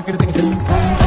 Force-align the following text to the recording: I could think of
I 0.00 0.02
could 0.02 0.18
think 0.18 0.34
of 0.34 0.99